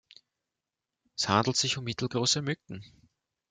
[1.15, 2.83] Es handelt sich um mittelgroße Mücken.